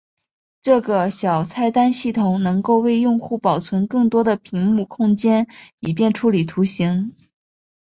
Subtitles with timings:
[0.63, 7.13] 这个小菜单系统能够为用户保存更多的屏幕空间以便处理图形。